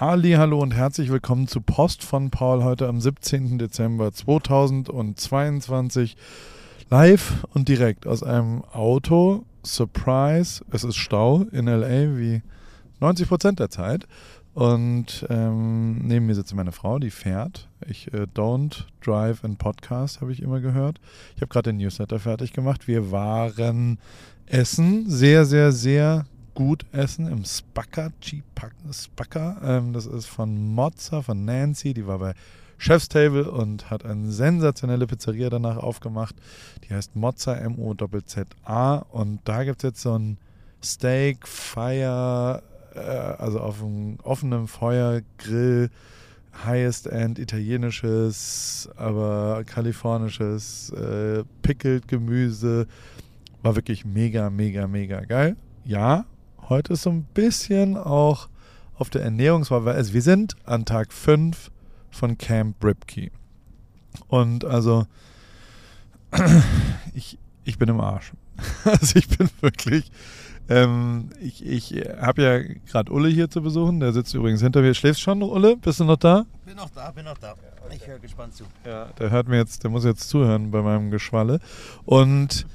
[0.00, 3.58] Halli, hallo und herzlich willkommen zu Post von Paul heute am 17.
[3.58, 6.16] Dezember 2022
[6.88, 9.44] live und direkt aus einem Auto.
[9.62, 12.40] Surprise, es ist Stau in LA wie
[13.00, 14.08] 90 Prozent der Zeit.
[14.54, 17.68] Und ähm, neben mir sitzt meine Frau, die fährt.
[17.86, 21.00] Ich äh, don't drive and podcast, habe ich immer gehört.
[21.36, 22.88] Ich habe gerade den Newsletter fertig gemacht.
[22.88, 23.98] Wir waren
[24.46, 26.24] essen, sehr, sehr, sehr
[26.54, 28.12] gut essen im Spacker,
[28.92, 29.56] Spacker.
[29.62, 31.94] Ähm, das ist von Mozza, von Nancy.
[31.94, 32.34] Die war bei
[32.78, 36.34] Chef's Table und hat eine sensationelle Pizzeria danach aufgemacht.
[36.84, 38.96] Die heißt Mozza, M-O-Z-Z-A.
[38.96, 40.38] Und da gibt es jetzt so ein
[40.82, 42.62] Steak, Fire,
[42.94, 45.90] äh, also auf einem offenen Feuergrill,
[46.66, 52.86] Highest End italienisches, aber kalifornisches, äh, pickled Gemüse.
[53.62, 55.56] War wirklich mega, mega, mega geil.
[55.84, 56.26] Ja,
[56.68, 58.48] heute ist so ein bisschen auch
[58.96, 59.88] auf der Ernährungswahl.
[59.88, 61.70] Also wir sind an Tag 5
[62.10, 63.30] von Camp Ripkey.
[64.28, 65.06] Und also
[67.14, 68.32] ich, ich bin im Arsch.
[68.84, 70.10] Also ich bin wirklich
[70.68, 72.58] ähm, ich ich habe ja
[72.90, 74.00] gerade Ulle hier zu besuchen.
[74.00, 74.94] Der sitzt übrigens hinter mir.
[74.94, 75.76] Schläfst schon, Ulle?
[75.76, 76.46] Bist du noch da?
[76.64, 77.54] Bin noch da, bin noch da.
[77.94, 78.64] Ich höre gespannt zu.
[78.86, 81.60] Ja, der hört mir jetzt, der muss jetzt zuhören bei meinem Geschwalle.
[82.04, 82.66] Und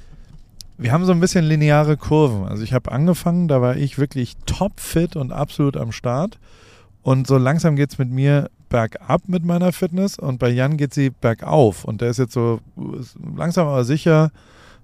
[0.78, 2.46] wir haben so ein bisschen lineare Kurven.
[2.46, 6.38] Also ich habe angefangen, da war ich wirklich topfit und absolut am Start.
[7.02, 10.94] Und so langsam geht es mit mir bergab mit meiner Fitness und bei Jan geht
[10.94, 11.84] sie bergauf.
[11.84, 12.60] Und der ist jetzt so
[13.36, 14.30] langsam aber sicher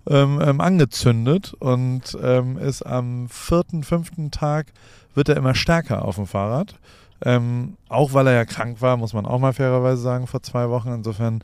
[0.08, 4.66] ähm, ähm, angezündet und ähm, ist am vierten, fünften Tag
[5.14, 6.74] wird er immer stärker auf dem Fahrrad.
[7.24, 10.68] Ähm, auch weil er ja krank war, muss man auch mal fairerweise sagen, vor zwei
[10.68, 10.88] Wochen.
[10.92, 11.42] Insofern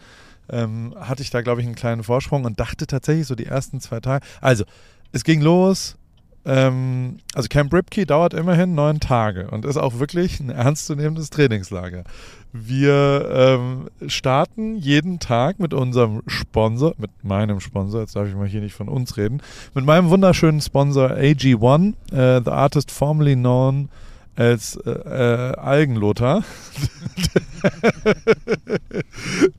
[0.51, 3.81] ähm, hatte ich da, glaube ich, einen kleinen Vorsprung und dachte tatsächlich so die ersten
[3.81, 4.25] zwei Tage.
[4.41, 4.65] Also,
[5.13, 5.97] es ging los.
[6.47, 12.05] Ähm, also Camp Ripkey dauert immerhin neun Tage und ist auch wirklich ein ernstzunehmendes Trainingslager.
[12.53, 18.49] Wir ähm, starten jeden Tag mit unserem Sponsor, mit meinem Sponsor, jetzt darf ich mal
[18.49, 19.43] hier nicht von uns reden,
[19.75, 23.91] mit meinem wunderschönen Sponsor AG1, äh, the artist formerly known
[24.41, 25.53] als äh, äh,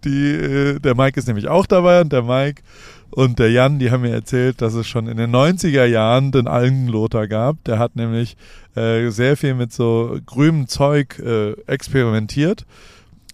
[0.03, 2.63] die, äh, der Mike ist nämlich auch dabei und der Mike
[3.11, 6.47] und der Jan, die haben mir erzählt, dass es schon in den 90er Jahren den
[6.47, 7.63] Algenlothar gab.
[7.65, 8.37] Der hat nämlich
[8.75, 12.65] äh, sehr viel mit so grünem Zeug äh, experimentiert.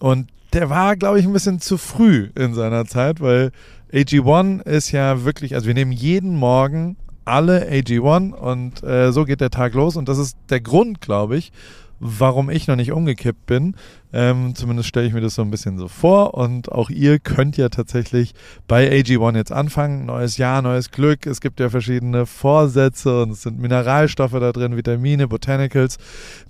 [0.00, 3.52] Und der war, glaube ich, ein bisschen zu früh in seiner Zeit, weil
[3.92, 6.96] AG1 ist ja wirklich, also wir nehmen jeden Morgen
[7.28, 9.96] alle AG1 und äh, so geht der Tag los.
[9.96, 11.52] Und das ist der Grund, glaube ich,
[12.00, 13.74] warum ich noch nicht umgekippt bin.
[14.12, 16.34] Ähm, zumindest stelle ich mir das so ein bisschen so vor.
[16.34, 18.34] Und auch ihr könnt ja tatsächlich
[18.66, 20.06] bei AG1 jetzt anfangen.
[20.06, 21.26] Neues Jahr, neues Glück.
[21.26, 25.98] Es gibt ja verschiedene Vorsätze und es sind Mineralstoffe da drin, Vitamine, Botanicals.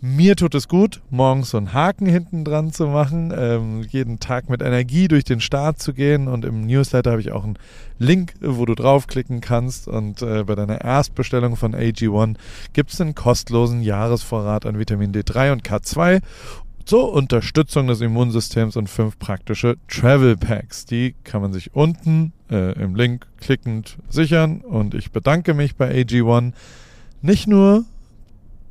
[0.01, 4.49] Mir tut es gut, morgens so einen Haken hinten dran zu machen, ähm, jeden Tag
[4.49, 6.29] mit Energie durch den Start zu gehen.
[6.29, 7.59] Und im Newsletter habe ich auch einen
[7.99, 9.89] Link, wo du draufklicken kannst.
[9.89, 12.37] Und äh, bei deiner Erstbestellung von AG1
[12.73, 16.21] gibt es einen kostenlosen Jahresvorrat an Vitamin D3 und K2
[16.89, 20.87] zur Unterstützung des Immunsystems und fünf praktische Travel Packs.
[20.87, 24.63] Die kann man sich unten äh, im Link klickend sichern.
[24.63, 26.55] Und ich bedanke mich bei AG1
[27.21, 27.85] nicht nur,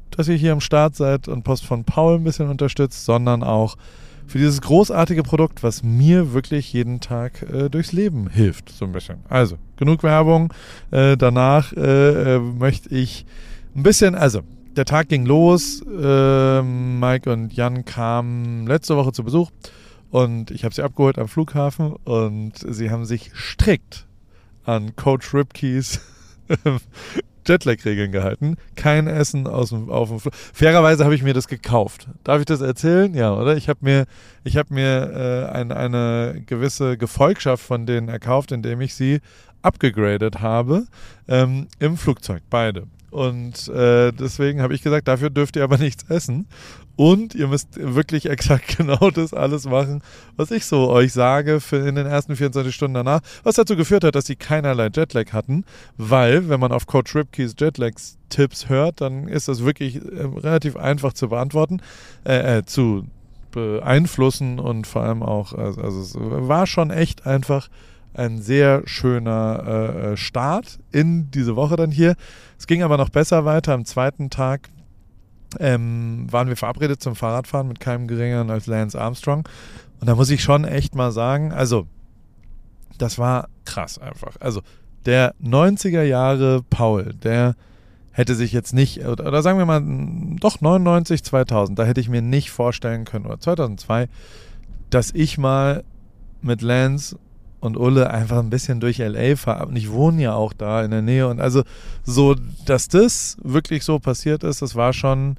[0.10, 3.78] dass ihr hier am Start seid und Post von Paul ein bisschen unterstützt, sondern auch
[4.26, 8.94] für dieses großartige Produkt, was mir wirklich jeden Tag äh, durchs Leben hilft, so ein
[8.94, 9.18] bisschen.
[9.30, 10.52] Also, genug Werbung.
[10.90, 13.28] Äh, danach äh, äh möchte ich
[13.76, 14.42] ein bisschen, also
[14.78, 15.82] der Tag ging los.
[15.82, 19.50] Äh, Mike und Jan kamen letzte Woche zu Besuch
[20.12, 24.06] und ich habe sie abgeholt am Flughafen und sie haben sich strikt
[24.64, 26.00] an Coach Ripkeys
[27.48, 28.58] Jetlag-Regeln gehalten.
[28.76, 30.34] Kein Essen aus dem, auf dem Flug.
[30.36, 32.08] Fairerweise habe ich mir das gekauft.
[32.24, 33.14] Darf ich das erzählen?
[33.14, 33.56] Ja, oder?
[33.56, 34.06] Ich habe mir,
[34.44, 39.22] ich hab mir äh, ein, eine gewisse Gefolgschaft von denen erkauft, indem ich sie
[39.62, 40.86] abgegradet habe
[41.28, 42.84] ähm, im Flugzeug, beide.
[43.10, 46.48] Und äh, deswegen habe ich gesagt, dafür dürft ihr aber nichts essen.
[46.96, 50.02] Und ihr müsst wirklich exakt genau das alles machen,
[50.36, 53.22] was ich so euch sage für in den ersten 24 Stunden danach.
[53.44, 55.64] Was dazu geführt hat, dass sie keinerlei Jetlag hatten.
[55.96, 60.76] Weil, wenn man auf Coach Ripkeys Jetlags Tipps hört, dann ist das wirklich äh, relativ
[60.76, 61.82] einfach zu beantworten,
[62.26, 63.06] äh, äh, zu
[63.52, 67.70] beeinflussen und vor allem auch, also, also es war schon echt einfach
[68.18, 72.16] ein sehr schöner äh, äh, Start in diese Woche dann hier.
[72.58, 73.74] Es ging aber noch besser weiter.
[73.74, 74.70] Am zweiten Tag
[75.60, 79.48] ähm, waren wir verabredet zum Fahrradfahren mit keinem geringeren als Lance Armstrong.
[80.00, 81.88] Und da muss ich schon echt mal sagen, also
[82.98, 84.36] das war krass einfach.
[84.40, 84.62] Also
[85.06, 87.56] der 90er Jahre Paul, der
[88.12, 89.82] hätte sich jetzt nicht, oder, oder sagen wir mal,
[90.40, 94.10] doch 99, 2000, da hätte ich mir nicht vorstellen können, oder 2002,
[94.90, 95.84] dass ich mal
[96.42, 97.18] mit Lance
[97.60, 99.68] und Ulle einfach ein bisschen durch LA fahre.
[99.68, 101.28] Und ich wohne ja auch da in der Nähe.
[101.28, 101.64] Und also
[102.04, 105.38] so, dass das wirklich so passiert ist, das war schon,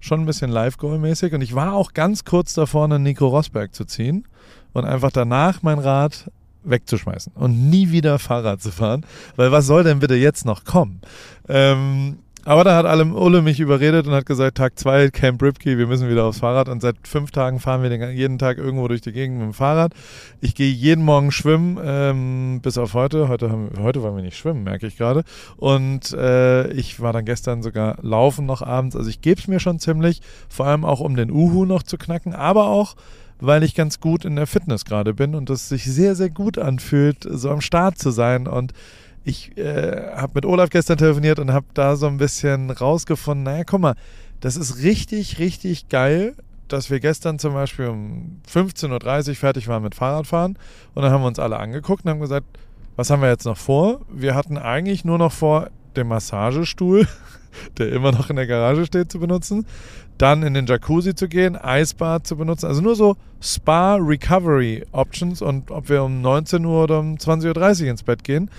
[0.00, 1.32] schon ein bisschen Live-Goal-mäßig.
[1.34, 4.26] Und ich war auch ganz kurz davor, einen Nico Rosberg zu ziehen
[4.72, 6.30] und einfach danach mein Rad
[6.64, 9.04] wegzuschmeißen und nie wieder Fahrrad zu fahren.
[9.36, 11.00] Weil was soll denn bitte jetzt noch kommen?
[11.48, 15.78] Ähm, aber da hat alle Ulle mich überredet und hat gesagt, Tag 2, Camp Ripkey,
[15.78, 16.68] wir müssen wieder aufs Fahrrad.
[16.68, 19.54] Und seit fünf Tagen fahren wir den, jeden Tag irgendwo durch die Gegend mit dem
[19.54, 19.92] Fahrrad.
[20.40, 23.28] Ich gehe jeden Morgen schwimmen, ähm, bis auf heute.
[23.28, 25.24] Heute, haben, heute wollen wir nicht schwimmen, merke ich gerade.
[25.56, 28.96] Und äh, ich war dann gestern sogar laufen noch abends.
[28.96, 31.96] Also ich gebe es mir schon ziemlich, vor allem auch um den Uhu noch zu
[31.96, 32.94] knacken, aber auch
[33.40, 36.56] weil ich ganz gut in der Fitness gerade bin und es sich sehr, sehr gut
[36.56, 38.72] anfühlt, so am Start zu sein und
[39.24, 43.64] ich äh, habe mit Olaf gestern telefoniert und habe da so ein bisschen rausgefunden, naja,
[43.64, 43.94] guck mal,
[44.40, 46.34] das ist richtig, richtig geil,
[46.68, 50.58] dass wir gestern zum Beispiel um 15.30 Uhr fertig waren mit Fahrradfahren.
[50.94, 52.46] Und dann haben wir uns alle angeguckt und haben gesagt,
[52.96, 54.02] was haben wir jetzt noch vor?
[54.12, 57.06] Wir hatten eigentlich nur noch vor, den Massagestuhl,
[57.78, 59.66] der immer noch in der Garage steht, zu benutzen,
[60.18, 65.40] dann in den Jacuzzi zu gehen, Eisbad zu benutzen, also nur so Spa Recovery Options
[65.42, 68.50] und ob wir um 19 Uhr oder um 20.30 Uhr ins Bett gehen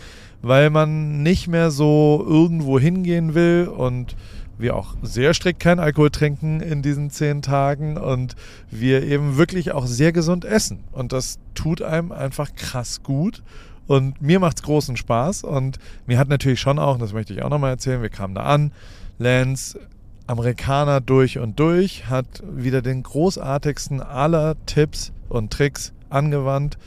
[0.45, 4.15] weil man nicht mehr so irgendwo hingehen will und
[4.59, 8.35] wir auch sehr strikt kein Alkohol trinken in diesen zehn Tagen und
[8.69, 10.83] wir eben wirklich auch sehr gesund essen.
[10.91, 13.41] Und das tut einem einfach krass gut.
[13.87, 15.45] Und mir macht es großen Spaß.
[15.45, 18.43] Und mir hat natürlich schon auch, das möchte ich auch nochmal erzählen, wir kamen da
[18.43, 18.71] an,
[19.17, 19.79] Lance,
[20.27, 26.77] Amerikaner durch und durch, hat wieder den großartigsten aller Tipps und Tricks angewandt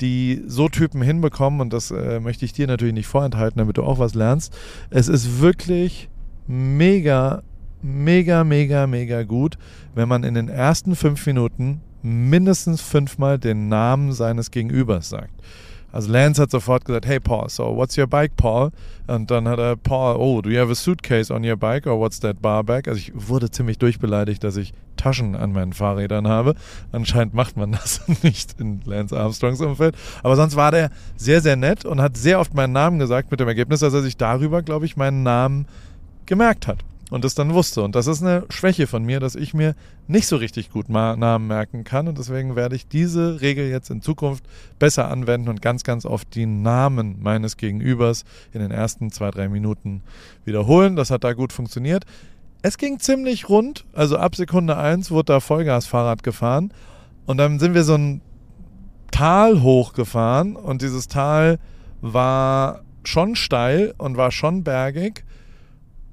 [0.00, 3.82] die so Typen hinbekommen, und das äh, möchte ich dir natürlich nicht vorenthalten, damit du
[3.82, 4.56] auch was lernst.
[4.90, 6.08] Es ist wirklich
[6.46, 7.42] mega,
[7.82, 9.58] mega, mega, mega gut,
[9.94, 15.32] wenn man in den ersten fünf Minuten mindestens fünfmal den Namen seines Gegenübers sagt.
[15.96, 18.70] Also Lance hat sofort gesagt, hey Paul, so what's your bike, Paul?
[19.06, 21.98] Und dann hat er, Paul, oh, do you have a suitcase on your bike or
[21.98, 22.86] what's that bar bag?
[22.86, 26.54] Also ich wurde ziemlich durchbeleidigt, dass ich Taschen an meinen Fahrrädern habe.
[26.92, 29.96] Anscheinend macht man das nicht in Lance Armstrongs Umfeld.
[30.22, 33.40] Aber sonst war der sehr, sehr nett und hat sehr oft meinen Namen gesagt mit
[33.40, 35.66] dem Ergebnis, dass er sich darüber, glaube ich, meinen Namen
[36.26, 37.82] gemerkt hat und es dann wusste.
[37.82, 39.74] Und das ist eine Schwäche von mir, dass ich mir
[40.08, 42.08] nicht so richtig gut Namen merken kann.
[42.08, 44.44] Und deswegen werde ich diese Regel jetzt in Zukunft
[44.78, 49.48] besser anwenden und ganz, ganz oft die Namen meines Gegenübers in den ersten zwei, drei
[49.48, 50.02] Minuten
[50.44, 50.96] wiederholen.
[50.96, 52.04] Das hat da gut funktioniert.
[52.62, 53.84] Es ging ziemlich rund.
[53.92, 56.72] Also ab Sekunde 1 wurde da Vollgasfahrrad gefahren.
[57.26, 58.20] Und dann sind wir so ein
[59.12, 60.56] Tal hochgefahren.
[60.56, 61.60] Und dieses Tal
[62.00, 65.24] war schon steil und war schon bergig.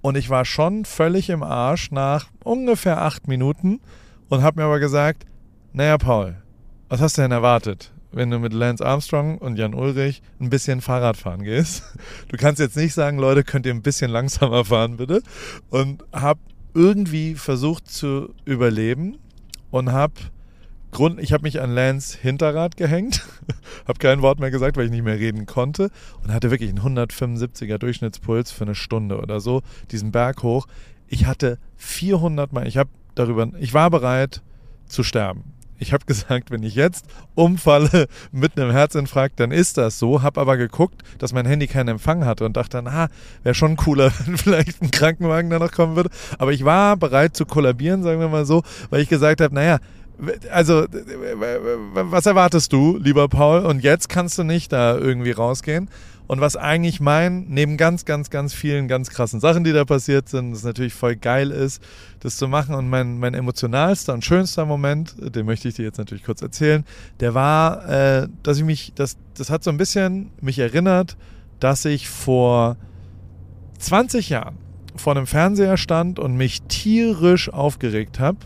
[0.03, 3.79] Und ich war schon völlig im Arsch nach ungefähr acht Minuten
[4.27, 5.25] und habe mir aber gesagt,
[5.71, 6.35] naja, Paul,
[6.89, 10.81] was hast du denn erwartet, wenn du mit Lance Armstrong und Jan Ulrich ein bisschen
[10.81, 11.83] Fahrrad fahren gehst?
[12.27, 15.23] Du kannst jetzt nicht sagen, Leute, könnt ihr ein bisschen langsamer fahren, bitte?
[15.69, 16.41] Und habe
[16.73, 19.17] irgendwie versucht zu überleben
[19.71, 20.15] und habe
[20.93, 23.25] Grund, ich habe mich an Lance Hinterrad gehängt,
[23.87, 25.89] habe kein Wort mehr gesagt, weil ich nicht mehr reden konnte
[26.23, 29.61] und hatte wirklich einen 175er Durchschnittspuls für eine Stunde oder so,
[29.91, 30.67] diesen Berg hoch.
[31.07, 34.41] Ich hatte 400 Mal, ich habe darüber, ich war bereit
[34.87, 35.43] zu sterben.
[35.79, 40.21] Ich habe gesagt, wenn ich jetzt umfalle mit einem Herzinfarkt, dann ist das so.
[40.21, 43.07] Habe aber geguckt, dass mein Handy keinen Empfang hatte und dachte, na,
[43.41, 46.09] wäre schon cooler, wenn vielleicht ein Krankenwagen da noch kommen würde.
[46.37, 49.79] Aber ich war bereit zu kollabieren, sagen wir mal so, weil ich gesagt habe, naja,
[50.51, 50.85] also,
[51.93, 53.65] was erwartest du, lieber Paul?
[53.65, 55.89] Und jetzt kannst du nicht da irgendwie rausgehen.
[56.25, 60.29] Und was eigentlich mein, neben ganz, ganz, ganz vielen ganz krassen Sachen, die da passiert
[60.29, 61.83] sind, das natürlich voll geil ist,
[62.21, 62.75] das zu machen.
[62.75, 66.85] Und mein, mein emotionalster und schönster Moment, den möchte ich dir jetzt natürlich kurz erzählen,
[67.19, 71.17] der war, äh, dass ich mich, das, das hat so ein bisschen mich erinnert,
[71.59, 72.77] dass ich vor
[73.79, 74.57] 20 Jahren
[74.95, 78.37] vor einem Fernseher stand und mich tierisch aufgeregt habe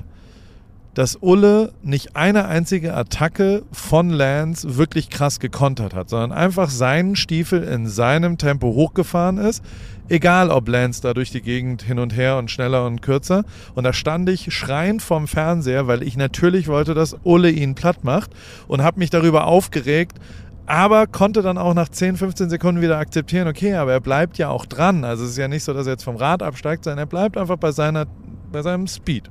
[0.98, 7.16] dass Ulle nicht eine einzige Attacke von Lance wirklich krass gekontert hat, sondern einfach seinen
[7.16, 9.64] Stiefel in seinem Tempo hochgefahren ist.
[10.10, 13.44] Egal, ob Lance da durch die Gegend hin und her und schneller und kürzer.
[13.76, 18.04] Und da stand ich schreiend vorm Fernseher, weil ich natürlich wollte, dass Ulle ihn platt
[18.04, 18.32] macht
[18.68, 20.18] und habe mich darüber aufgeregt,
[20.66, 24.50] aber konnte dann auch nach 10, 15 Sekunden wieder akzeptieren, okay, aber er bleibt ja
[24.50, 25.04] auch dran.
[25.04, 27.38] Also es ist ja nicht so, dass er jetzt vom Rad absteigt, sondern er bleibt
[27.38, 28.08] einfach bei, seiner,
[28.52, 29.30] bei seinem Speed.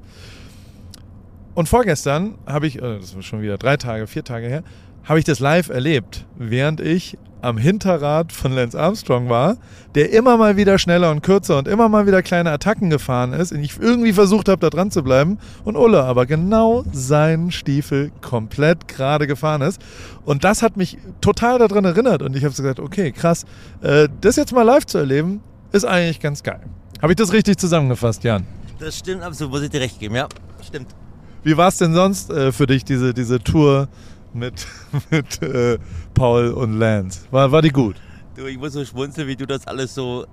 [1.56, 4.62] Und vorgestern habe ich, äh, das war schon wieder drei Tage, vier Tage her,
[5.04, 9.56] habe ich das live erlebt, während ich am Hinterrad von Lance Armstrong war,
[9.94, 13.52] der immer mal wieder schneller und kürzer und immer mal wieder kleine Attacken gefahren ist
[13.52, 18.12] und ich irgendwie versucht habe, da dran zu bleiben und Ulle aber genau seinen Stiefel
[18.20, 19.80] komplett gerade gefahren ist.
[20.26, 23.46] Und das hat mich total daran erinnert und ich habe gesagt, okay, krass,
[23.80, 25.40] äh, das jetzt mal live zu erleben,
[25.72, 26.60] ist eigentlich ganz geil.
[27.00, 28.46] Habe ich das richtig zusammengefasst, Jan?
[28.78, 30.28] Das stimmt absolut, muss ich dir recht geben, ja,
[30.62, 30.94] stimmt.
[31.42, 33.88] Wie war es denn sonst äh, für dich, diese, diese Tour
[34.32, 34.66] mit,
[35.10, 35.78] mit äh,
[36.14, 37.20] Paul und Lance?
[37.30, 37.96] War, war die gut?
[38.36, 40.26] Du, ich muss so schmunzeln, wie du das alles so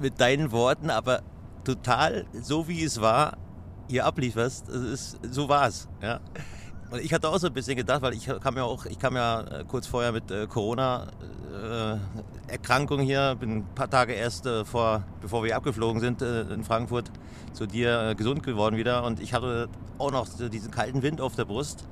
[0.00, 1.22] mit deinen Worten, aber
[1.64, 3.36] total so wie es war,
[3.88, 4.68] hier ablieferst.
[4.68, 5.88] Es ist, so war es.
[6.02, 6.20] Ja.
[6.90, 9.16] Und ich hatte auch so ein bisschen gedacht, weil ich kam ja auch, ich kam
[9.16, 15.02] ja äh, kurz vorher mit äh, Corona-Erkrankung äh, hier, bin ein paar Tage erst vor,
[15.20, 17.10] bevor wir abgeflogen sind in Frankfurt,
[17.52, 19.04] zu dir gesund geworden wieder.
[19.04, 21.84] Und ich hatte auch noch diesen kalten Wind auf der Brust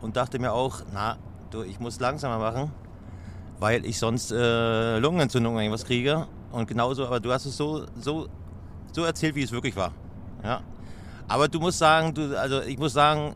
[0.00, 1.16] und dachte mir auch, na,
[1.50, 2.70] du, ich muss langsamer machen,
[3.58, 6.26] weil ich sonst Lungenentzündung irgendwas kriege.
[6.52, 8.26] Und genauso, aber du hast es so, so,
[8.92, 9.92] so erzählt, wie es wirklich war.
[10.42, 10.62] Ja.
[11.28, 13.32] Aber du musst sagen, du, also ich muss sagen,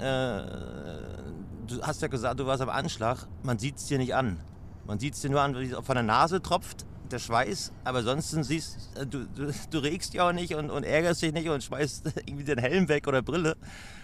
[1.67, 3.27] du hast ja gesagt, du warst am Anschlag.
[3.43, 4.39] Man sieht es dir nicht an.
[4.87, 7.73] Man sieht es dir nur an, wie es von der Nase tropft, der Schweiß.
[7.85, 11.33] Aber sonst siehst äh, du, du, du regst dich auch nicht und, und ärgerst dich
[11.33, 13.57] nicht und schmeißt irgendwie den Helm weg oder Brille.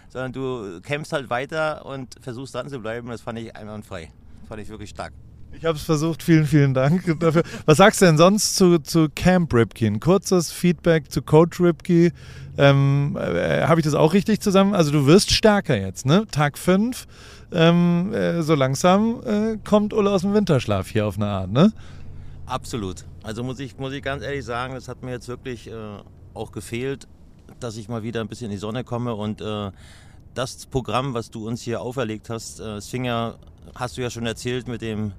[0.09, 3.09] Sondern du kämpfst halt weiter und versuchst dran zu bleiben.
[3.09, 4.11] Das fand ich einwandfrei.
[4.41, 5.13] Das fand ich wirklich stark.
[5.53, 6.23] Ich habe es versucht.
[6.23, 7.43] Vielen, vielen Dank dafür.
[7.67, 9.87] Was sagst du denn sonst zu, zu Camp Ripke?
[9.87, 12.13] Ein kurzes Feedback zu Coach Ripke.
[12.57, 14.75] Ähm, äh, habe ich das auch richtig zusammen?
[14.75, 16.27] Also du wirst stärker jetzt, ne?
[16.31, 17.07] Tag 5.
[17.53, 21.73] Ähm, äh, so langsam äh, kommt Ulle aus dem Winterschlaf hier auf eine Art, ne?
[22.47, 23.05] Absolut.
[23.23, 25.73] Also muss ich, muss ich ganz ehrlich sagen, das hat mir jetzt wirklich äh,
[26.35, 27.07] auch gefehlt,
[27.59, 29.71] dass ich mal wieder ein bisschen in die Sonne komme und äh,
[30.35, 33.35] das Programm, was du uns hier auferlegt hast, äh, es fing ja,
[33.75, 35.13] hast du ja schon erzählt, mit dem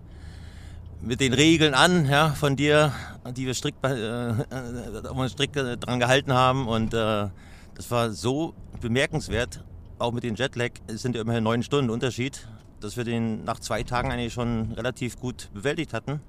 [1.02, 2.94] mit den Regeln an, ja, von dir,
[3.36, 6.68] die wir strikt, äh, äh, strikt dran gehalten haben.
[6.68, 7.28] Und äh,
[7.76, 9.64] das war so bemerkenswert,
[10.02, 10.72] auch mit dem Jetlag.
[10.88, 12.48] Sind ja immerhin neun Stunden Unterschied,
[12.80, 16.20] dass wir den nach zwei Tagen eigentlich schon relativ gut bewältigt hatten.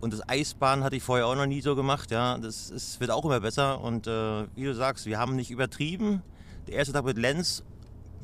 [0.00, 2.10] Und das Eisbahn hatte ich vorher auch noch nie so gemacht.
[2.10, 3.80] Ja, das ist, wird auch immer besser.
[3.80, 6.22] Und äh, wie du sagst, wir haben nicht übertrieben.
[6.66, 7.64] Der erste Tag mit Lenz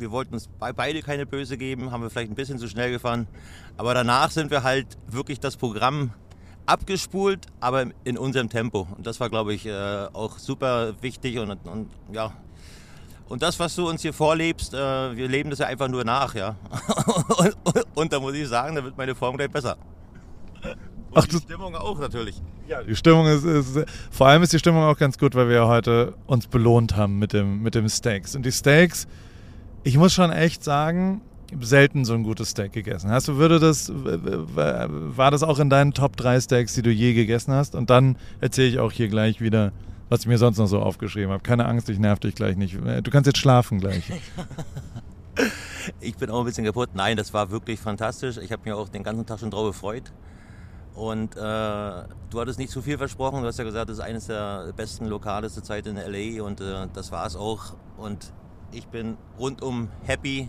[0.01, 3.27] wir wollten uns beide keine Böse geben, haben wir vielleicht ein bisschen zu schnell gefahren.
[3.77, 6.13] Aber danach sind wir halt wirklich das Programm
[6.67, 8.87] abgespult, aber in unserem Tempo.
[8.97, 12.33] Und das war, glaube ich, äh, auch super wichtig und, und, ja.
[13.29, 14.77] Und das, was du uns hier vorlebst, äh,
[15.17, 16.57] wir leben das ja einfach nur nach, ja.
[17.39, 19.77] und, und, und, da muss ich sagen, da wird meine Form gleich besser.
[21.11, 22.41] Und Ach, die Stimmung auch natürlich.
[22.69, 25.67] Ja, die Stimmung ist, ist, vor allem ist die Stimmung auch ganz gut, weil wir
[25.67, 28.35] heute uns belohnt haben mit dem, mit dem Steaks.
[28.35, 29.07] Und die Steaks,
[29.85, 31.23] ich muss schon echt sagen,
[31.61, 33.11] selten so ein gutes Steak gegessen.
[33.11, 37.15] Hast du, würde das, war das auch in deinen Top 3 Steaks, die du je
[37.15, 37.75] gegessen hast?
[37.75, 39.73] Und dann erzähle ich auch hier gleich wieder,
[40.09, 41.43] was ich mir sonst noch so aufgeschrieben habe.
[41.43, 42.75] Keine Angst, ich nerv dich gleich nicht.
[42.75, 44.11] Du kannst jetzt schlafen gleich.
[46.01, 46.91] ich bin auch ein bisschen kaputt.
[46.95, 48.39] Nein, das war wirklich fantastisch.
[48.39, 50.13] Ich habe mir auch den ganzen Tag schon drauf gefreut.
[50.95, 53.43] Und äh, du hattest nicht zu viel versprochen.
[53.43, 56.61] Du hast ja gesagt, das ist eines der besten Lokale zur Zeit in LA und
[56.61, 57.75] äh, das war es auch.
[57.97, 58.33] Und
[58.73, 60.49] ich bin rundum happy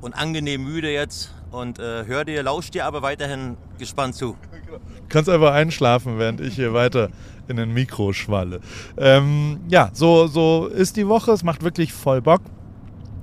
[0.00, 4.36] und angenehm müde jetzt und äh, hör dir, lausch dir aber weiterhin gespannt zu.
[4.68, 4.78] Du
[5.08, 7.08] kannst einfach einschlafen, während ich hier weiter
[7.48, 8.60] in den Mikro schwalle.
[8.98, 11.32] Ähm, ja, so, so ist die Woche.
[11.32, 12.42] Es macht wirklich voll Bock.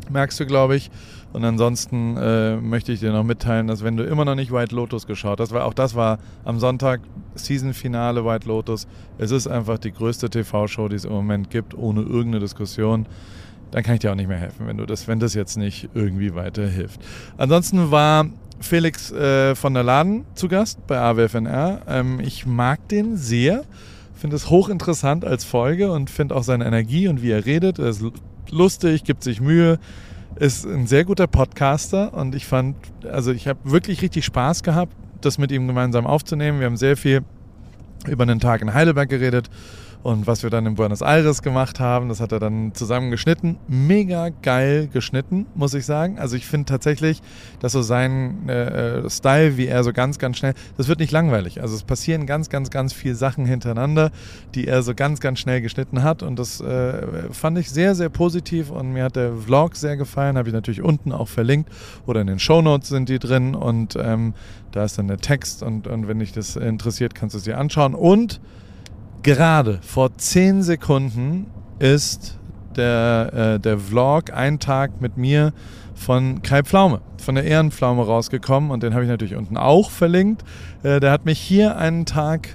[0.10, 0.90] Merkst du, glaube ich.
[1.36, 4.74] Und ansonsten äh, möchte ich dir noch mitteilen, dass wenn du immer noch nicht White
[4.74, 7.02] Lotus geschaut hast, weil auch das war am Sonntag
[7.36, 8.88] Season-Finale White Lotus.
[9.18, 13.06] Es ist einfach die größte TV-Show, die es im Moment gibt, ohne irgendeine Diskussion
[13.76, 15.90] dann kann ich dir auch nicht mehr helfen, wenn du das, wenn das jetzt nicht
[15.94, 16.98] irgendwie weiterhilft.
[17.36, 18.26] Ansonsten war
[18.62, 21.82] Felix äh, von der Laden zu Gast bei AWFNR.
[21.86, 23.66] Ähm, ich mag den sehr,
[24.16, 27.78] finde es hochinteressant als Folge und finde auch seine Energie und wie er redet.
[27.78, 28.02] Er ist
[28.50, 29.78] lustig, gibt sich Mühe,
[30.38, 34.94] ist ein sehr guter Podcaster und ich fand, also ich habe wirklich richtig Spaß gehabt,
[35.20, 36.62] das mit ihm gemeinsam aufzunehmen.
[36.62, 37.24] Wir haben sehr viel
[38.08, 39.50] über einen Tag in Heidelberg geredet
[40.06, 43.58] und was wir dann in Buenos Aires gemacht haben, das hat er dann zusammen geschnitten.
[43.68, 46.20] Mega geil geschnitten, muss ich sagen.
[46.20, 47.24] Also ich finde tatsächlich,
[47.60, 51.12] dass so sein äh, äh, Style, wie er so ganz, ganz schnell, das wird nicht
[51.12, 51.60] langweilig.
[51.60, 54.12] Also es passieren ganz, ganz, ganz viele Sachen hintereinander,
[54.54, 56.22] die er so ganz, ganz schnell geschnitten hat.
[56.22, 58.70] Und das äh, fand ich sehr, sehr positiv.
[58.70, 60.38] Und mir hat der Vlog sehr gefallen.
[60.38, 61.72] Habe ich natürlich unten auch verlinkt.
[62.06, 63.56] Oder in den Show Notes sind die drin.
[63.56, 64.36] Und ähm,
[64.72, 65.64] da ist dann der Text.
[65.64, 67.96] Und, und wenn dich das interessiert, kannst du es dir anschauen.
[67.96, 68.40] Und
[69.26, 71.48] Gerade vor 10 Sekunden
[71.80, 72.38] ist
[72.76, 75.52] der, äh, der Vlog, ein Tag mit mir
[75.96, 80.44] von Kai Pflaume, von der Ehrenpflaume rausgekommen und den habe ich natürlich unten auch verlinkt.
[80.84, 82.50] Äh, der hat mich hier einen Tag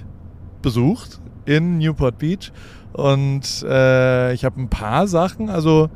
[0.61, 2.53] besucht in Newport Beach
[2.93, 5.89] und äh, ich habe ein paar Sachen, also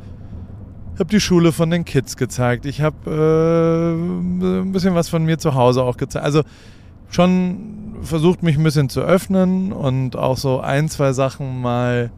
[0.99, 5.37] habe die Schule von den Kids gezeigt, ich habe äh, ein bisschen was von mir
[5.37, 6.25] zu Hause auch gezeigt.
[6.25, 6.41] Also
[7.09, 12.11] schon versucht mich ein bisschen zu öffnen und auch so ein, zwei Sachen mal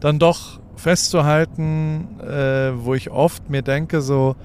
[0.00, 4.36] dann doch festzuhalten, äh, wo ich oft mir denke, so,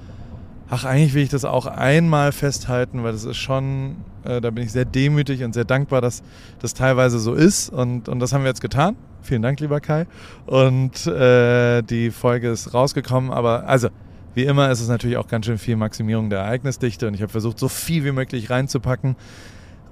[0.70, 4.64] ach, eigentlich will ich das auch einmal festhalten, weil das ist schon, äh, da bin
[4.64, 6.22] ich sehr demütig und sehr dankbar, dass
[6.60, 7.70] das teilweise so ist.
[7.70, 8.96] Und, und das haben wir jetzt getan.
[9.22, 10.06] Vielen Dank, lieber Kai.
[10.46, 13.88] Und äh, die Folge ist rausgekommen, aber also.
[14.34, 17.32] Wie immer ist es natürlich auch ganz schön viel Maximierung der Ereignisdichte und ich habe
[17.32, 19.16] versucht, so viel wie möglich reinzupacken.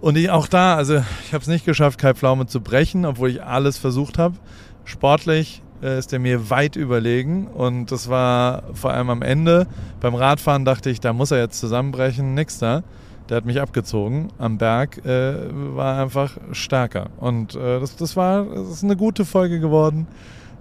[0.06, 3.28] Und ich auch da, also ich habe es nicht geschafft, Kai Pflaume zu brechen, obwohl
[3.28, 4.36] ich alles versucht habe.
[4.84, 9.66] Sportlich äh, ist er mir weit überlegen und das war vor allem am Ende.
[9.98, 12.34] Beim Radfahren dachte ich, da muss er jetzt zusammenbrechen.
[12.34, 12.84] Nix da.
[13.28, 14.28] Der hat mich abgezogen.
[14.38, 15.34] Am Berg äh,
[15.74, 17.08] war einfach stärker.
[17.16, 20.06] Und äh, das, das war das ist eine gute Folge geworden.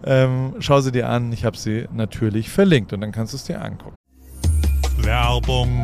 [0.04, 1.32] Ähm, schau sie dir an.
[1.32, 3.94] Ich habe sie natürlich verlinkt und dann kannst du es dir angucken.
[5.04, 5.84] Werbung.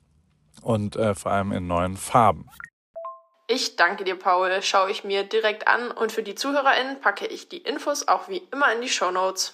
[0.61, 2.49] und äh, vor allem in neuen Farben.
[3.47, 4.61] Ich danke dir, Paul.
[4.61, 8.41] Schaue ich mir direkt an und für die ZuhörerInnen packe ich die Infos auch wie
[8.51, 9.53] immer in die Show Notes.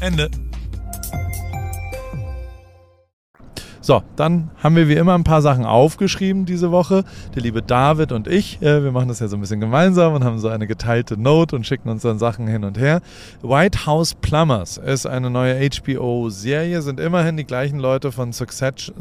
[0.00, 0.30] Ende.
[3.88, 7.04] So, dann haben wir wie immer ein paar Sachen aufgeschrieben diese Woche.
[7.34, 10.24] Der liebe David und ich, äh, wir machen das ja so ein bisschen gemeinsam und
[10.24, 13.00] haben so eine geteilte Note und schicken uns dann Sachen hin und her.
[13.40, 18.92] White House Plumbers ist eine neue HBO-Serie, sind immerhin die gleichen Leute von Succession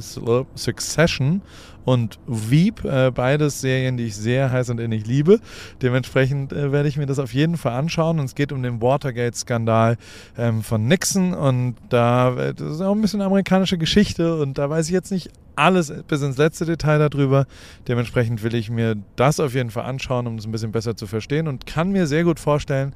[1.87, 5.39] und Veep, äh, beides Serien, die ich sehr heiß und innig liebe.
[5.81, 8.19] Dementsprechend äh, werde ich mir das auf jeden Fall anschauen.
[8.19, 9.95] Und es geht um den Watergate-Skandal
[10.37, 14.69] ähm, von Nixon und da äh, das ist auch ein bisschen amerikanische Geschichte und da
[14.69, 17.45] weiß ich jetzt nicht alles bis ins letzte Detail darüber.
[17.87, 21.07] Dementsprechend will ich mir das auf jeden Fall anschauen, um es ein bisschen besser zu
[21.07, 22.93] verstehen und kann mir sehr gut vorstellen,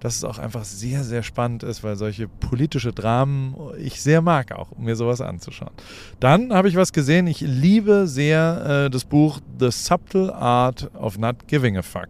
[0.00, 4.52] dass es auch einfach sehr, sehr spannend ist, weil solche politische Dramen ich sehr mag,
[4.52, 5.72] auch um mir sowas anzuschauen.
[6.20, 7.26] Dann habe ich was gesehen.
[7.26, 12.08] Ich liebe sehr äh, das Buch The Subtle Art of Not Giving a Fuck.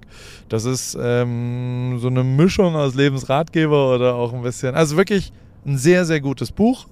[0.49, 5.33] Das ist ähm, so eine Mischung aus Lebensratgeber oder auch ein bisschen, also wirklich
[5.65, 6.87] ein sehr, sehr gutes Buch.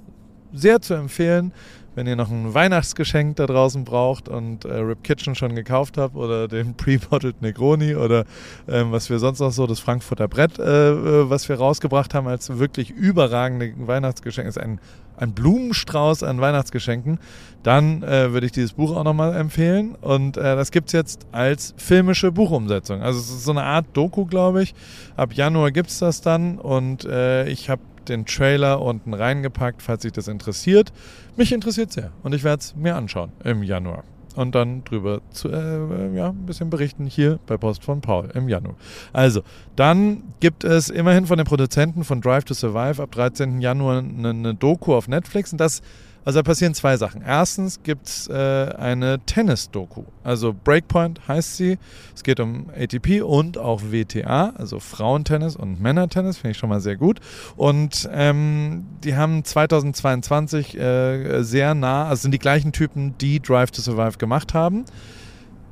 [0.55, 1.51] Sehr zu empfehlen
[1.95, 6.17] wenn ihr noch ein Weihnachtsgeschenk da draußen braucht und äh, Rip Kitchen schon gekauft habt
[6.17, 8.25] oder den Pre-Bottled Negroni oder
[8.69, 12.27] ähm, was wir sonst noch so, das Frankfurter Brett, äh, äh was wir rausgebracht haben
[12.27, 14.81] als wirklich überragende Weihnachtsgeschenk, ist ein,
[15.17, 17.19] ein Blumenstrauß an Weihnachtsgeschenken,
[17.63, 19.95] dann äh, würde ich dieses Buch auch nochmal empfehlen.
[20.01, 23.03] Und äh, das gibt es jetzt als filmische Buchumsetzung.
[23.03, 24.75] Also es ist so eine Art Doku, glaube ich.
[25.17, 30.03] Ab Januar gibt es das dann und äh, ich habe den Trailer unten reingepackt, falls
[30.03, 30.93] sich das interessiert.
[31.37, 35.49] Mich interessiert sehr und ich werde es mir anschauen im Januar und dann drüber zu,
[35.49, 38.77] äh, ja, ein bisschen berichten hier bei Post von Paul im Januar.
[39.13, 39.43] Also,
[39.77, 43.61] dann gibt es immerhin von den Produzenten von Drive to Survive ab 13.
[43.61, 45.83] Januar eine, eine Doku auf Netflix und das
[46.25, 47.23] also da passieren zwei Sachen.
[47.23, 50.05] Erstens gibt es äh, eine Tennis-Doku.
[50.23, 51.79] Also Breakpoint heißt sie.
[52.15, 56.81] Es geht um ATP und auch WTA, also Frauentennis und Männertennis, finde ich schon mal
[56.81, 57.21] sehr gut.
[57.57, 63.73] Und ähm, die haben 2022 äh, sehr nah, also sind die gleichen Typen, die Drive
[63.73, 64.85] to Survive gemacht haben.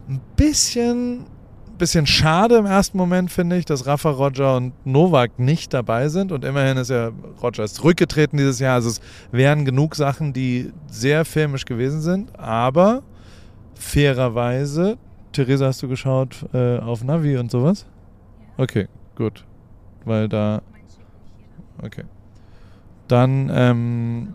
[0.09, 1.27] Ein bisschen
[1.81, 6.31] bisschen schade im ersten Moment, finde ich, dass Rafa, Roger und Novak nicht dabei sind.
[6.31, 7.11] Und immerhin ist ja
[7.43, 8.75] Roger ist zurückgetreten dieses Jahr.
[8.75, 9.01] Also es
[9.33, 12.39] wären genug Sachen, die sehr filmisch gewesen sind.
[12.39, 13.03] Aber
[13.75, 14.99] fairerweise,
[15.33, 17.87] Theresa, hast du geschaut äh, auf Navi und sowas?
[18.57, 19.45] Okay, gut.
[20.05, 20.63] Weil da.
[21.83, 22.05] Okay.
[23.09, 24.35] Dann, ähm,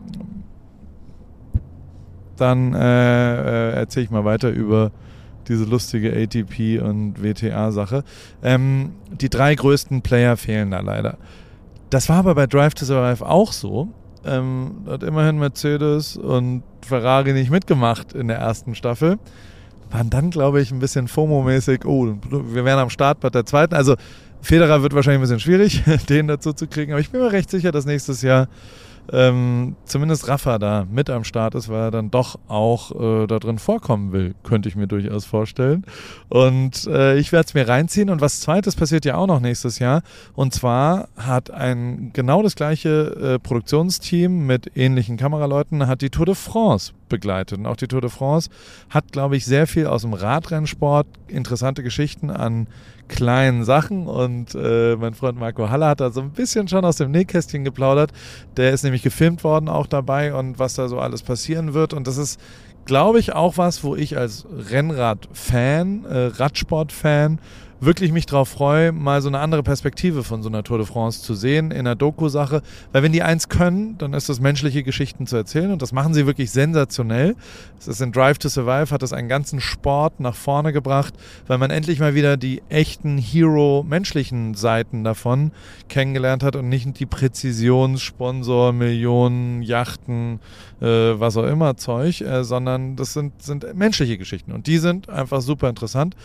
[2.35, 4.91] dann äh, äh, erzähle ich mal weiter über
[5.47, 8.03] diese lustige ATP und WTA-Sache.
[8.43, 11.17] Ähm, die drei größten Player fehlen da leider.
[11.89, 13.89] Das war aber bei Drive to Survive auch so.
[14.25, 19.19] Ähm, hat immerhin Mercedes und Ferrari nicht mitgemacht in der ersten Staffel.
[19.91, 23.75] Waren dann, glaube ich, ein bisschen FOMO-mäßig, oh, wir wären am Start bei der zweiten.
[23.75, 23.95] Also
[24.41, 27.49] Federer wird wahrscheinlich ein bisschen schwierig, den dazu zu kriegen, aber ich bin mir recht
[27.49, 28.47] sicher, dass nächstes Jahr
[29.11, 33.39] ähm, zumindest Rafa da mit am Start ist, weil er dann doch auch äh, da
[33.39, 35.85] drin vorkommen will, könnte ich mir durchaus vorstellen.
[36.29, 38.09] Und äh, ich werde es mir reinziehen.
[38.09, 40.01] Und was zweites passiert ja auch noch nächstes Jahr.
[40.33, 46.25] Und zwar hat ein genau das gleiche äh, Produktionsteam mit ähnlichen Kameraleuten, hat die Tour
[46.25, 47.57] de France begleitet.
[47.57, 48.49] Und auch die Tour de France
[48.89, 52.67] hat, glaube ich, sehr viel aus dem Radrennsport, interessante Geschichten an
[53.07, 54.07] kleinen Sachen.
[54.07, 57.63] Und äh, mein Freund Marco Haller hat da so ein bisschen schon aus dem Nähkästchen
[57.63, 58.11] geplaudert.
[58.57, 61.93] Der ist nämlich gefilmt worden auch dabei und was da so alles passieren wird.
[61.93, 62.39] Und das ist,
[62.85, 67.39] glaube ich, auch was, wo ich als Rennrad-Fan, äh, Radsport-Fan,
[67.79, 71.21] wirklich mich darauf freue, mal so eine andere Perspektive von so einer Tour de France
[71.21, 72.61] zu sehen in einer Doku-Sache.
[72.91, 76.13] Weil wenn die eins können, dann ist es menschliche Geschichten zu erzählen und das machen
[76.13, 77.35] sie wirklich sensationell.
[77.79, 81.13] Es ist in Drive to Survive, hat das einen ganzen Sport nach vorne gebracht,
[81.47, 85.51] weil man endlich mal wieder die echten Hero-menschlichen Seiten davon
[85.89, 90.39] kennengelernt hat und nicht die Präzisionssponsor, Millionen, Yachten,
[90.85, 95.09] äh, was auch immer Zeug, äh, sondern das sind, sind menschliche Geschichten und die sind
[95.09, 96.15] einfach super interessant.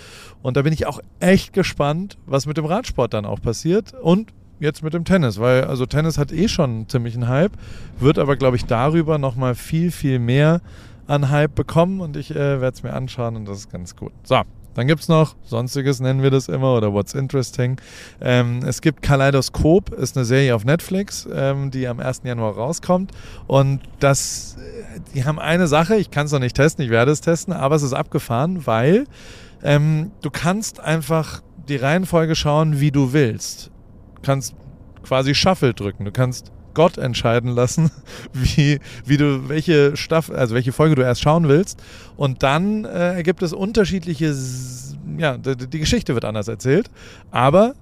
[0.42, 4.32] Und da bin ich auch echt gespannt, was mit dem Radsport dann auch passiert und
[4.58, 7.52] jetzt mit dem Tennis, weil also Tennis hat eh schon ziemlich einen Hype,
[7.98, 10.60] wird aber glaube ich darüber nochmal viel, viel mehr
[11.06, 14.12] an Hype bekommen und ich äh, werde es mir anschauen und das ist ganz gut.
[14.22, 14.42] So,
[14.74, 17.80] dann gibt es noch, sonstiges nennen wir das immer oder What's Interesting.
[18.20, 22.22] Ähm, es gibt Kaleidoskop, ist eine Serie auf Netflix, ähm, die am 1.
[22.24, 23.12] Januar rauskommt.
[23.46, 27.10] Und das, äh, die haben eine Sache, ich kann es noch nicht testen, ich werde
[27.10, 29.04] es testen, aber es ist abgefahren, weil
[29.62, 33.70] ähm, du kannst einfach die Reihenfolge schauen, wie du willst.
[34.16, 34.54] Du kannst
[35.02, 36.04] quasi Shuffle drücken.
[36.04, 37.90] Du kannst Gott entscheiden lassen,
[38.32, 41.82] wie, wie du welche Staffel, also welche Folge du erst schauen willst.
[42.16, 44.34] Und dann äh, ergibt es unterschiedliche,
[45.18, 46.90] ja, die, die Geschichte wird anders erzählt,
[47.30, 47.74] aber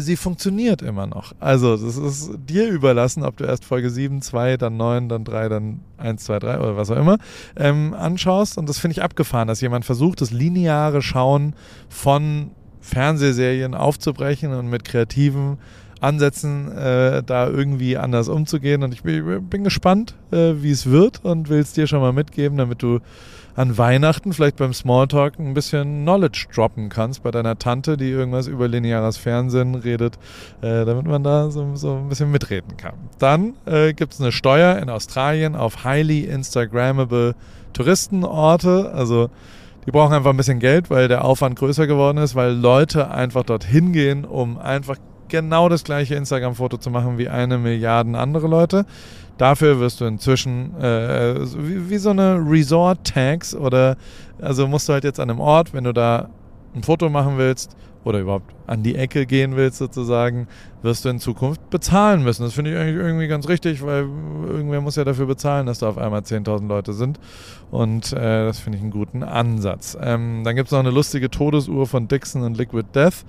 [0.00, 1.32] sie funktioniert immer noch.
[1.40, 5.48] Also, das ist dir überlassen, ob du erst Folge 7, 2, dann 9, dann 3,
[5.48, 7.18] dann 1, 2, 3 oder was auch immer
[7.56, 8.58] ähm, anschaust.
[8.58, 11.54] Und das finde ich abgefahren, dass jemand versucht, das lineare Schauen
[11.88, 15.58] von Fernsehserien aufzubrechen und mit kreativen
[16.00, 18.82] Ansätzen, äh, da irgendwie anders umzugehen.
[18.82, 22.12] Und ich bin, bin gespannt, äh, wie es wird und will es dir schon mal
[22.12, 23.00] mitgeben, damit du
[23.58, 28.46] an Weihnachten vielleicht beim Smalltalk ein bisschen Knowledge droppen kannst bei deiner Tante, die irgendwas
[28.46, 30.16] über lineares Fernsehen redet,
[30.60, 32.94] äh, damit man da so, so, ein bisschen mitreden kann.
[33.18, 37.34] Dann äh, gibt es eine Steuer in Australien auf highly Instagrammable
[37.72, 39.28] Touristenorte, also
[39.86, 43.42] die brauchen einfach ein bisschen Geld, weil der Aufwand größer geworden ist, weil Leute einfach
[43.42, 48.86] dorthin gehen, um einfach genau das gleiche Instagram-Foto zu machen wie eine Milliarde andere Leute.
[49.38, 53.96] Dafür wirst du inzwischen äh, wie, wie, so eine Resort-Tags oder
[54.40, 56.28] also musst du halt jetzt an einem Ort, wenn du da
[56.74, 60.48] ein Foto machen willst oder überhaupt an die Ecke gehen willst sozusagen,
[60.82, 62.42] wirst du in Zukunft bezahlen müssen.
[62.42, 64.08] Das finde ich eigentlich irgendwie ganz richtig, weil
[64.46, 67.20] irgendwer muss ja dafür bezahlen, dass da auf einmal 10.000 Leute sind.
[67.70, 69.96] Und äh, das finde ich einen guten Ansatz.
[70.00, 73.24] Ähm, dann gibt es noch eine lustige Todesuhr von Dixon und Liquid Death.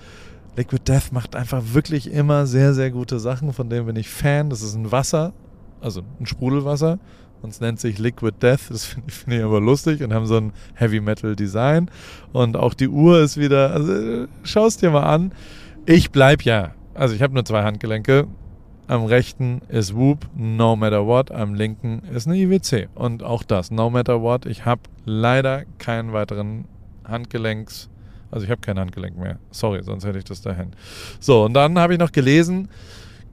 [0.60, 4.50] Liquid Death macht einfach wirklich immer sehr, sehr gute Sachen, von denen bin ich Fan.
[4.50, 5.32] Das ist ein Wasser,
[5.80, 7.00] also ein Sprudelwasser.
[7.42, 8.70] Und es nennt sich Liquid Death.
[8.70, 11.90] Das finde ich, find ich aber lustig und haben so ein Heavy Metal Design.
[12.34, 15.32] Und auch die Uhr ist wieder, also schau es dir mal an.
[15.86, 16.72] Ich bleib ja.
[16.94, 18.28] Also ich habe nur zwei Handgelenke.
[18.88, 21.32] Am rechten ist Whoop, no matter what.
[21.32, 22.90] Am linken ist eine IWC.
[22.96, 24.46] Und auch das, no matter what.
[24.46, 26.66] Ich habe leider keinen weiteren
[27.06, 27.90] Handgelenks.
[28.32, 29.40] Also ich habe kein Handgelenk mehr.
[29.52, 30.72] Sorry, sonst hätte ich das dahin.
[31.20, 32.70] So, und dann habe ich noch gelesen,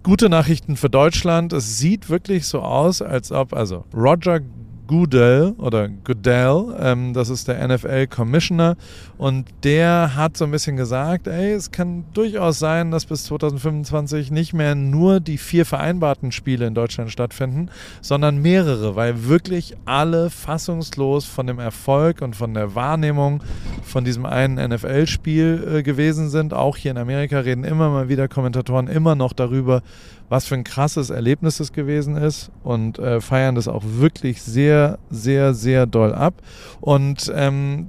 [0.03, 1.53] gute Nachrichten für Deutschland.
[1.53, 4.41] Es sieht wirklich so aus, als ob, also Roger
[4.87, 8.77] Goodell oder Goodell, ähm, das ist der NFL Commissioner
[9.19, 14.31] und der hat so ein bisschen gesagt, ey, es kann durchaus sein, dass bis 2025
[14.31, 17.71] nicht mehr nur die vier vereinbarten Spiele in Deutschland stattfinden,
[18.01, 23.43] sondern mehrere, weil wirklich alle fassungslos von dem Erfolg und von der Wahrnehmung
[23.83, 26.55] von diesem einen NFL-Spiel äh, gewesen sind.
[26.55, 29.83] Auch hier in Amerika reden immer mal wieder Kommentatoren immer noch darüber,
[30.29, 34.99] was für ein krasses Erlebnis es gewesen ist und äh, feiern das auch wirklich sehr,
[35.11, 36.35] sehr, sehr doll ab.
[36.81, 37.89] Und ähm,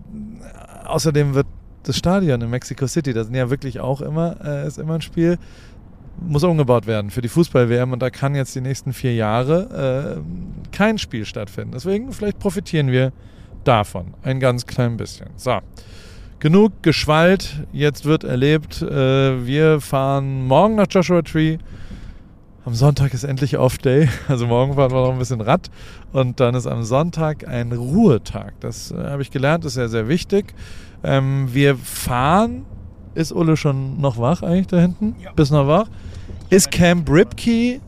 [0.85, 1.47] außerdem wird
[1.83, 5.01] das Stadion in Mexico City, da sind ja wirklich auch immer, äh, ist immer ein
[5.01, 5.37] Spiel,
[6.19, 10.75] muss umgebaut werden für die Fußball-WM und da kann jetzt die nächsten vier Jahre äh,
[10.75, 11.71] kein Spiel stattfinden.
[11.73, 13.13] Deswegen vielleicht profitieren wir
[13.63, 15.29] davon ein ganz klein bisschen.
[15.35, 15.59] So.
[16.39, 18.81] Genug geschwallt, jetzt wird erlebt.
[18.81, 21.57] Äh, wir fahren morgen nach Joshua Tree
[22.67, 24.09] am Sonntag ist endlich Off-Day.
[24.27, 25.71] Also morgen fahren wir noch ein bisschen Rad.
[26.11, 28.55] Und dann ist am Sonntag ein Ruhetag.
[28.59, 30.53] Das äh, habe ich gelernt, ist sehr, sehr wichtig.
[31.01, 32.65] Ähm, wir fahren.
[33.15, 35.15] Ist Ulle schon noch wach eigentlich da hinten?
[35.23, 35.31] Ja.
[35.31, 35.87] Bist noch wach?
[36.49, 37.79] Ist Camp Ripkey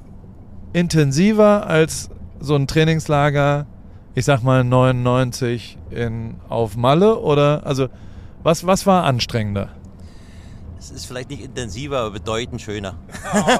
[0.72, 3.68] intensiver als so ein Trainingslager,
[4.16, 7.20] ich sag mal 99 in, auf Malle?
[7.20, 7.90] Oder, also,
[8.44, 9.68] was, was war anstrengender?
[10.80, 12.96] Es ist vielleicht nicht intensiver, aber bedeutend schöner.
[13.32, 13.60] Oh.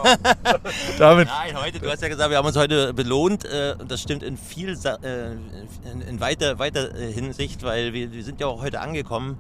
[0.98, 1.28] Damit.
[1.28, 3.46] Nein, heute, du hast ja gesagt, wir haben uns heute belohnt.
[3.46, 5.32] Äh, und das stimmt in viel, äh,
[5.92, 9.38] in, in weiter, weiter äh, Hinsicht, weil wir, wir sind ja auch heute angekommen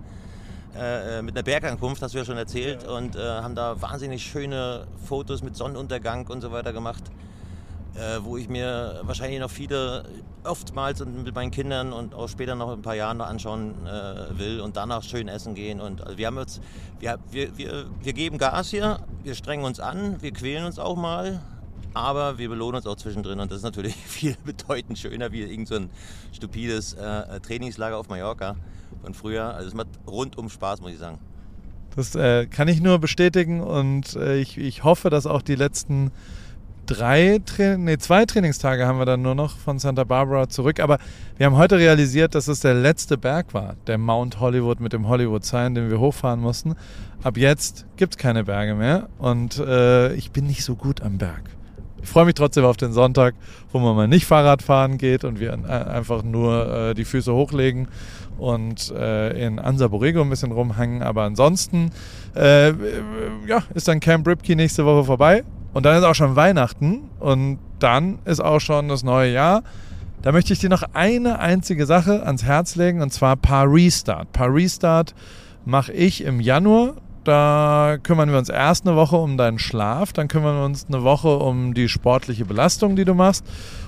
[0.71, 5.57] mit einer Bergankunft, hast du ja schon erzählt, und haben da wahnsinnig schöne Fotos mit
[5.57, 7.03] Sonnenuntergang und so weiter gemacht
[7.99, 10.05] äh, wo ich mir wahrscheinlich noch viele
[10.43, 14.39] oftmals und mit meinen Kindern und auch später noch ein paar Jahren noch anschauen äh,
[14.39, 15.81] will und danach schön essen gehen.
[15.81, 16.61] Und also wir haben jetzt,
[16.99, 20.95] wir, wir, wir, wir geben Gas hier, wir strengen uns an, wir quälen uns auch
[20.95, 21.41] mal,
[21.93, 25.67] aber wir belohnen uns auch zwischendrin und das ist natürlich viel bedeutend schöner wie irgend
[25.67, 25.79] so
[26.31, 28.55] stupides äh, Trainingslager auf Mallorca
[29.03, 29.53] von früher.
[29.53, 31.19] Also es macht rundum Spaß, muss ich sagen.
[31.95, 36.11] Das äh, kann ich nur bestätigen und äh, ich, ich hoffe, dass auch die letzten
[36.89, 40.79] drei, Tra nee, zwei Trainingstage haben wir dann nur noch von Santa Barbara zurück.
[40.79, 40.97] Aber
[41.37, 45.07] wir haben heute realisiert, dass es der letzte Berg war, der Mount Hollywood mit dem
[45.07, 46.75] Hollywood Sign, den wir hochfahren mussten.
[47.21, 51.17] Ab jetzt gibt es keine Berge mehr und äh, ich bin nicht so gut am
[51.17, 51.43] Berg.
[52.01, 53.35] Ich freue mich trotzdem auf den Sonntag,
[53.71, 57.89] wo man mal nicht Fahrrad fahren geht und wir einfach nur äh, die Füße hochlegen
[58.37, 61.03] und äh, in Ansa Borrego ein bisschen rumhängen.
[61.03, 61.91] Aber ansonsten
[62.35, 62.69] äh,
[63.47, 65.43] ja, ist dann Camp Ripkey nächste Woche vorbei.
[65.73, 69.63] Und dann ist auch schon Weihnachten und dann ist auch schon das neue Jahr.
[70.21, 74.31] Da möchte ich dir noch eine einzige Sache ans Herz legen und zwar Paar Restart.
[74.33, 75.15] Paar Restart
[75.65, 80.27] mache ich im Januar da kümmern wir uns erst eine Woche um deinen Schlaf, dann
[80.27, 83.45] kümmern wir uns eine Woche um die sportliche Belastung, die du machst.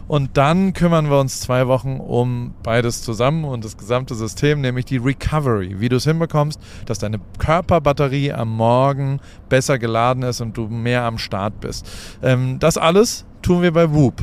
[0.07, 4.85] Und dann kümmern wir uns zwei Wochen um beides zusammen und das gesamte System, nämlich
[4.85, 10.57] die Recovery, wie du es hinbekommst, dass deine Körperbatterie am Morgen besser geladen ist und
[10.57, 11.89] du mehr am Start bist.
[12.21, 14.21] Ähm, das alles tun wir bei Whoop.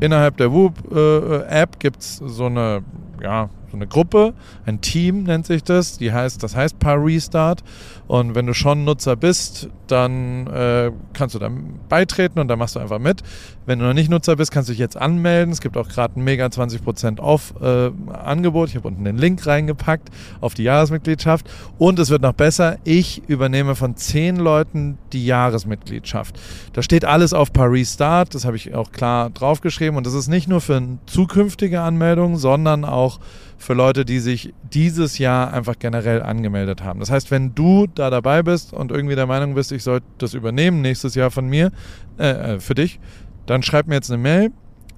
[0.00, 2.82] Innerhalb der Whoop-App äh, gibt es so eine,
[3.22, 4.34] ja, so eine Gruppe,
[4.66, 7.62] ein Team nennt sich das, die heißt, das heißt Par Restart.
[8.06, 11.48] Und wenn du schon Nutzer bist, dann äh, kannst du da
[11.88, 13.22] beitreten und dann machst du einfach mit.
[13.66, 15.52] Wenn du noch nicht Nutzer bist, kannst du dich jetzt anmelden.
[15.52, 18.70] Es gibt auch gerade ein mega 20% off äh, Angebot.
[18.70, 21.48] Ich habe unten den Link reingepackt auf die Jahresmitgliedschaft.
[21.78, 22.78] Und es wird noch besser.
[22.82, 26.36] Ich übernehme von zehn Leuten die Jahresmitgliedschaft.
[26.72, 28.34] Da steht alles auf Par Restart.
[28.34, 29.96] Das habe ich auch klar draufgeschrieben.
[29.96, 33.20] Und das ist nicht nur für zukünftige Anmeldungen, sondern auch
[33.60, 36.98] für Leute, die sich dieses Jahr einfach generell angemeldet haben.
[36.98, 40.32] Das heißt, wenn du da dabei bist und irgendwie der Meinung bist, ich sollte das
[40.32, 41.70] übernehmen nächstes Jahr von mir,
[42.18, 42.98] äh, äh für dich,
[43.44, 44.50] dann schreib mir jetzt eine Mail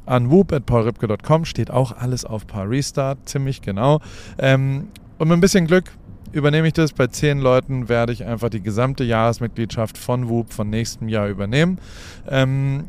[0.07, 4.01] an whoop.paulripke.com, steht auch alles auf Paar Restart, ziemlich genau.
[4.39, 5.91] Ähm, und mit ein bisschen Glück
[6.31, 6.93] übernehme ich das.
[6.93, 11.79] Bei zehn Leuten werde ich einfach die gesamte Jahresmitgliedschaft von Whoop von nächstem Jahr übernehmen.
[12.29, 12.85] Ähm,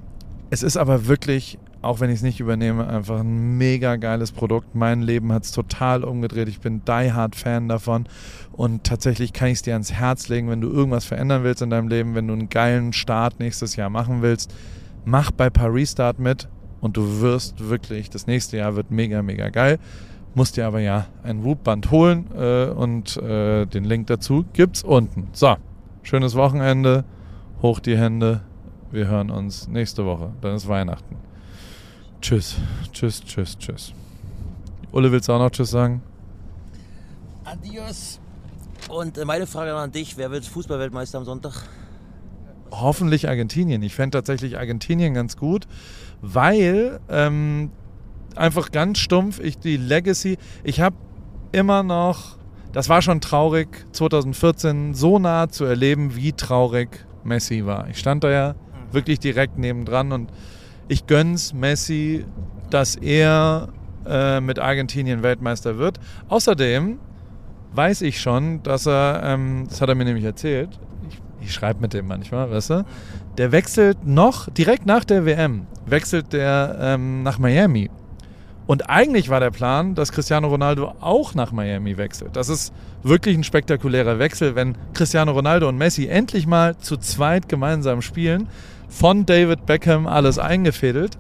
[0.52, 4.74] es ist aber wirklich auch wenn ich es nicht übernehme, einfach ein mega geiles Produkt.
[4.74, 6.48] Mein Leben hat es total umgedreht.
[6.48, 8.06] Ich bin die Hard Fan davon
[8.54, 11.70] und tatsächlich kann ich es dir ans Herz legen, wenn du irgendwas verändern willst in
[11.70, 14.54] deinem Leben, wenn du einen geilen Start nächstes Jahr machen willst,
[15.06, 16.48] mach bei Paris Start mit
[16.80, 19.78] und du wirst wirklich, das nächste Jahr wird mega, mega geil.
[20.36, 25.28] Musst dir aber ja ein Whoop-Band holen äh, und äh, den Link dazu gibt's unten.
[25.34, 25.56] So,
[26.02, 27.04] schönes Wochenende,
[27.62, 28.42] hoch die Hände.
[28.92, 31.18] Wir hören uns nächste Woche, dann ist Weihnachten.
[32.24, 32.56] Tschüss,
[32.94, 33.94] tschüss, tschüss, tschüss.
[34.94, 36.02] Ulle, willst du auch noch Tschüss sagen?
[37.44, 38.22] Adios.
[38.88, 41.68] Und äh, meine Frage an dich, wer wird Fußballweltmeister am Sonntag?
[42.72, 43.84] Hoffentlich Argentinien.
[43.84, 45.68] Ich fände tatsächlich Argentinien ganz gut,
[46.22, 47.72] weil ähm,
[48.38, 50.96] einfach ganz stumpf, ich die Legacy, ich habe
[51.52, 52.38] immer noch,
[52.72, 57.90] das war schon traurig, 2014 so nah zu erleben, wie traurig Messi war.
[57.90, 58.94] Ich stand da ja mhm.
[58.94, 60.32] wirklich direkt nebendran und
[60.88, 62.26] ich gönn's Messi,
[62.70, 63.70] dass er
[64.06, 66.00] äh, mit Argentinien Weltmeister wird.
[66.28, 67.00] Außerdem
[67.74, 70.70] weiß ich schon, dass er, ähm, das hat er mir nämlich erzählt,
[71.10, 72.86] ich, ich schreibe mit dem manchmal, weißt du,
[73.38, 77.90] der wechselt noch, direkt nach der WM, wechselt der ähm, nach Miami.
[78.66, 82.36] Und eigentlich war der Plan, dass Cristiano Ronaldo auch nach Miami wechselt.
[82.38, 87.50] Das ist wirklich ein spektakulärer Wechsel, wenn Cristiano Ronaldo und Messi endlich mal zu zweit
[87.50, 88.48] gemeinsam spielen
[88.94, 91.18] von David Beckham alles eingefädelt.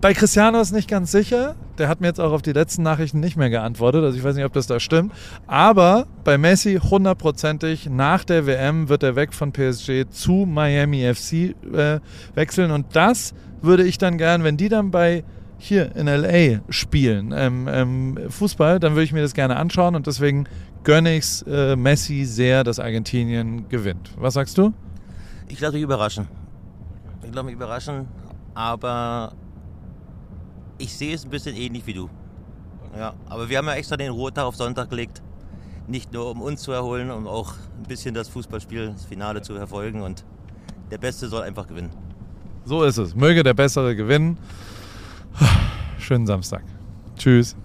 [0.00, 1.54] Bei Cristiano ist nicht ganz sicher.
[1.78, 4.02] Der hat mir jetzt auch auf die letzten Nachrichten nicht mehr geantwortet.
[4.02, 5.12] Also ich weiß nicht, ob das da stimmt.
[5.46, 11.54] Aber bei Messi hundertprozentig nach der WM wird er weg von PSG zu Miami FC
[11.72, 12.00] äh,
[12.34, 12.70] wechseln.
[12.70, 15.22] Und das würde ich dann gern, wenn die dann bei
[15.58, 19.94] hier in LA spielen, ähm, ähm, Fußball, dann würde ich mir das gerne anschauen.
[19.94, 20.46] Und deswegen
[20.82, 24.10] gönne ich es äh, Messi sehr, dass Argentinien gewinnt.
[24.16, 24.72] Was sagst du?
[25.46, 26.41] Ich lasse mich überraschen
[27.24, 28.06] ich glaube, mich überraschen,
[28.54, 29.32] aber
[30.78, 32.10] ich sehe es ein bisschen ähnlich wie du.
[32.96, 35.22] Ja, aber wir haben ja extra den Ruhetag auf Sonntag gelegt.
[35.86, 39.54] Nicht nur um uns zu erholen, um auch ein bisschen das Fußballspiel, das Finale zu
[39.54, 40.24] verfolgen und
[40.90, 41.90] der Beste soll einfach gewinnen.
[42.64, 43.14] So ist es.
[43.14, 44.38] Möge der Bessere gewinnen.
[45.98, 46.62] Schönen Samstag.
[47.16, 47.56] Tschüss.